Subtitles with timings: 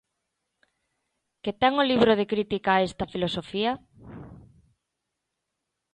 [1.43, 3.71] Que ten o libro de crítica a esta filosofía?